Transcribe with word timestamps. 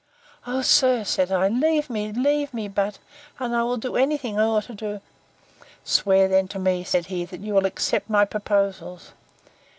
O 0.47 0.63
sir, 0.63 1.03
said 1.03 1.31
I, 1.31 1.47
leave 1.47 1.87
me, 1.87 2.11
leave 2.11 2.55
me 2.55 2.67
but, 2.67 2.97
and 3.37 3.55
I 3.55 3.61
will 3.61 3.77
do 3.77 3.95
any 3.95 4.17
thing 4.17 4.39
I 4.39 4.45
ought 4.45 4.63
to 4.63 4.73
do.—Swear 4.73 6.27
then 6.27 6.47
to 6.47 6.57
me, 6.57 6.83
said 6.83 7.05
he, 7.05 7.23
that 7.25 7.41
you 7.41 7.53
will 7.53 7.67
accept 7.67 8.09
my 8.09 8.25
proposals! 8.25 9.13